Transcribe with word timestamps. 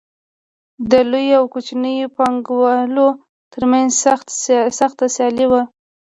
د 0.91 0.93
لویو 1.11 1.37
او 1.39 1.45
کوچنیو 1.53 2.13
پانګوالو 2.17 3.07
ترمنځ 3.53 3.89
سخته 4.79 5.05
سیالي 5.15 5.45
وه 5.51 5.61